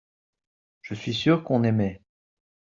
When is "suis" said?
0.95-1.13